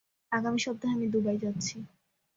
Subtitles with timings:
[0.31, 1.75] আগামী সপ্তাহে আমি দুবাই যাচ্ছি।